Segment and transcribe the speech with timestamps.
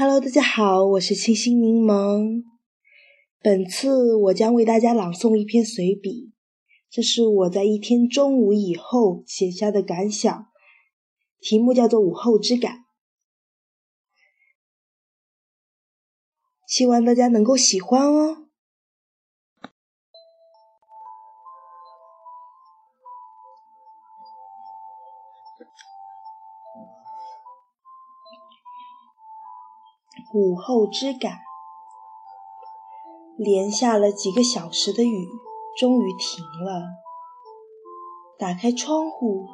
[0.00, 2.42] Hello，大家好，我是清新柠檬。
[3.42, 6.32] 本次我将为大家朗诵一篇随笔，
[6.88, 10.46] 这是我在一天中午以后写下的感想，
[11.38, 12.76] 题目叫做《午后之感》，
[16.66, 18.46] 希望大家能够喜欢哦。
[30.32, 31.38] 午后之感，
[33.36, 35.28] 连下了几个小时的雨，
[35.76, 36.82] 终于停了。
[38.38, 39.44] 打开窗户，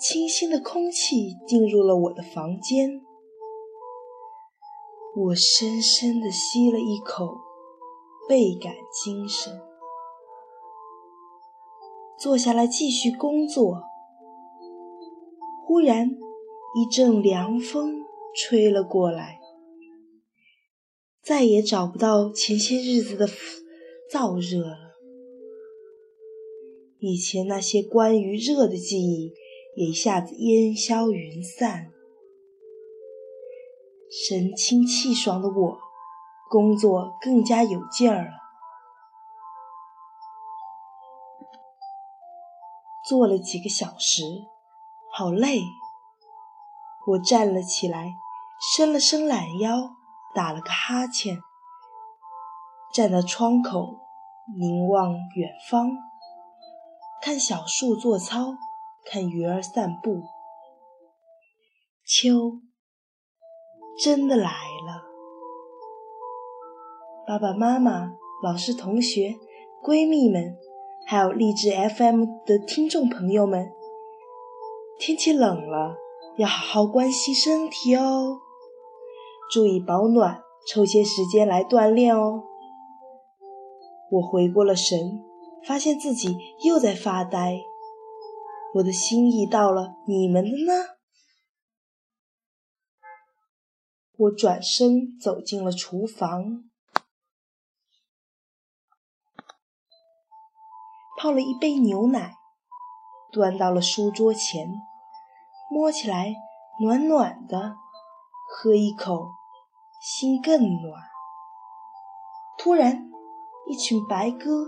[0.00, 3.00] 清新的空气进入了我的房间。
[5.14, 7.38] 我深深地吸了一口，
[8.28, 8.74] 倍感
[9.04, 9.60] 精神。
[12.18, 13.80] 坐下来继续工作。
[15.64, 16.10] 忽然，
[16.74, 18.04] 一阵凉风
[18.34, 19.38] 吹了过来。
[21.26, 23.26] 再也找不到前些日子的
[24.08, 24.92] 燥热了，
[27.00, 29.32] 以前那些关于热的记忆
[29.74, 31.90] 也一下子烟消云散。
[34.08, 35.78] 神清气爽的我，
[36.48, 38.30] 工作更加有劲儿了。
[43.08, 44.22] 坐了几个小时，
[45.12, 45.58] 好累，
[47.08, 48.14] 我站了起来，
[48.76, 49.95] 伸了伸懒腰。
[50.36, 51.38] 打了个哈欠，
[52.92, 53.96] 站在窗口
[54.58, 55.90] 凝望远方，
[57.22, 58.54] 看小树做操，
[59.06, 60.20] 看鱼儿散步。
[62.04, 62.60] 秋
[64.04, 65.02] 真的来了，
[67.26, 69.36] 爸爸妈妈、老师、同学、
[69.82, 70.54] 闺蜜们，
[71.06, 73.72] 还有励志 FM 的听众朋友们，
[74.98, 75.96] 天气冷了，
[76.36, 78.42] 要好好关心身体哦。
[79.50, 82.42] 注意保暖，抽些时间来锻炼哦。
[84.10, 85.24] 我回过了神，
[85.66, 87.58] 发现自己又在发呆。
[88.74, 90.72] 我的心意到了，你们的呢？
[94.18, 96.64] 我转身走进了厨房，
[101.18, 102.34] 泡了一杯牛奶，
[103.32, 104.68] 端到了书桌前，
[105.70, 106.34] 摸起来
[106.82, 107.76] 暖暖的。
[108.48, 109.26] 喝一口，
[110.00, 111.02] 心更暖。
[112.56, 113.10] 突然，
[113.66, 114.66] 一群白鸽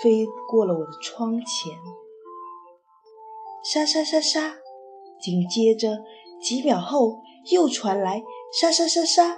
[0.00, 1.76] 飞过了我的窗前，
[3.64, 4.54] 沙沙沙沙。
[5.20, 5.98] 紧接着
[6.40, 7.20] 几秒后，
[7.50, 9.36] 又传来沙沙沙沙。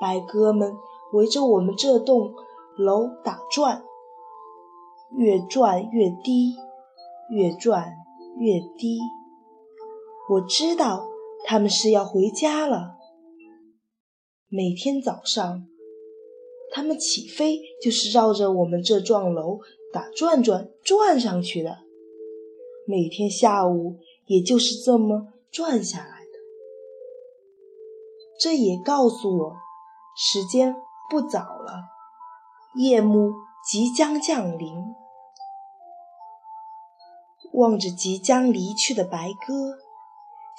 [0.00, 0.72] 白鸽们
[1.12, 2.32] 围着我们这栋
[2.76, 3.82] 楼打转，
[5.10, 6.54] 越转越低，
[7.28, 7.92] 越转
[8.38, 9.00] 越低。
[10.30, 11.09] 我知道。
[11.46, 12.96] 他们是要回家了。
[14.48, 15.66] 每天早上，
[16.72, 19.60] 他们起飞就是绕着我们这幢楼
[19.92, 21.78] 打转转转上去的。
[22.86, 26.30] 每天下午，也就是这么转下来的。
[28.40, 29.56] 这也告诉我，
[30.16, 30.74] 时间
[31.10, 31.84] 不早了，
[32.76, 33.32] 夜幕
[33.70, 34.74] 即将降临。
[37.52, 39.89] 望着即将离去的白鸽。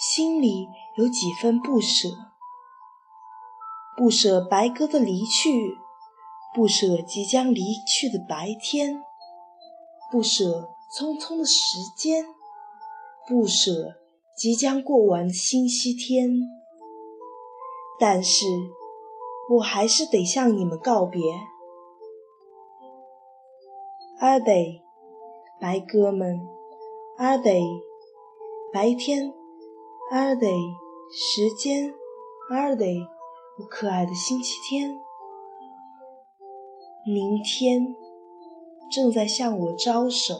[0.01, 2.07] 心里有几分不舍，
[3.95, 5.77] 不舍白鸽的离去，
[6.55, 9.03] 不舍即将离去的白天，
[10.11, 11.53] 不舍匆匆的时
[11.95, 12.25] 间，
[13.27, 13.93] 不舍
[14.35, 16.31] 即将过完的星期天。
[17.99, 18.47] 但是，
[19.51, 21.21] 我还是得向你们告别。
[24.19, 24.81] 阿得，
[25.59, 26.41] 白鸽们，
[27.17, 27.61] 阿得，
[28.73, 29.31] 白天。
[30.11, 30.45] 阿得
[31.09, 31.93] 时间，
[32.49, 32.85] 阿得
[33.57, 34.89] 我可爱的星期天，
[37.05, 37.95] 明天
[38.91, 40.35] 正在向我招手，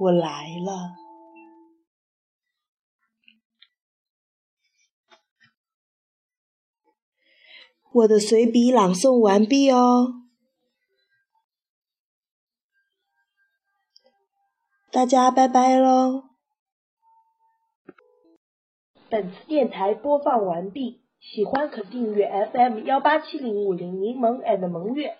[0.00, 0.96] 我来了。
[7.92, 10.08] 我的随笔朗诵完毕哦，
[14.90, 16.35] 大家拜拜喽。
[19.08, 25.14] 本次电台播放完毕，喜欢可订阅 FM 幺八七零五零柠檬 and 萌月。